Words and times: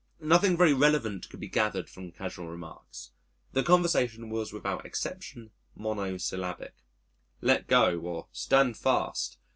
Nothing 0.23 0.57
very 0.57 0.73
relevant 0.73 1.29
could 1.29 1.39
be 1.39 1.47
gathered 1.47 1.87
from 1.87 2.11
casual 2.11 2.47
remarks. 2.47 3.11
The 3.51 3.61
conversation 3.61 4.31
was 4.31 4.51
without 4.51 4.83
exception 4.83 5.51
monosyllabic: 5.75 6.73
"Let 7.39 7.67
go," 7.67 7.99
or 7.99 8.27
"Stand 8.31 8.77
fast." 8.79 9.37